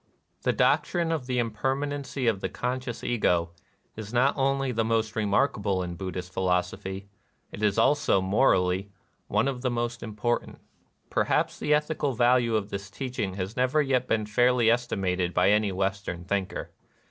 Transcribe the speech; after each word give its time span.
The 0.41 0.51
doctrine 0.51 1.11
of 1.11 1.27
the 1.27 1.37
impermanency 1.37 2.25
of 2.25 2.41
the 2.41 2.49
conscious 2.49 3.03
Ego 3.03 3.51
is 3.95 4.11
not 4.11 4.35
only 4.35 4.71
the 4.71 4.83
most 4.83 5.15
remark 5.15 5.59
able 5.59 5.83
in 5.83 5.93
Buddhist 5.93 6.33
philosophy: 6.33 7.07
it 7.51 7.61
is 7.61 7.77
also. 7.77 8.19
228 8.19 8.19
NIRVANA 8.23 8.31
morally, 8.87 8.91
one 9.27 9.47
of 9.47 9.61
the 9.61 9.69
most 9.69 10.01
important. 10.01 10.57
Per 11.11 11.25
haps 11.25 11.59
the 11.59 11.75
ethical 11.75 12.13
value 12.13 12.55
of 12.55 12.69
this 12.71 12.89
teaching 12.89 13.35
has 13.35 13.55
never 13.55 13.79
yet 13.79 14.07
been 14.07 14.25
fairly 14.25 14.71
estimated 14.71 15.35
by 15.35 15.51
any 15.51 15.71
West 15.71 16.09
ern 16.09 16.23
thinker. 16.23 16.71